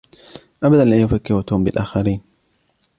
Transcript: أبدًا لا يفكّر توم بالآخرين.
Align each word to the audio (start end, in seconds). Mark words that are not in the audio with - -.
أبدًا 0.63 0.85
لا 0.85 1.01
يفكّر 1.01 1.41
توم 1.41 1.63
بالآخرين. 1.63 2.21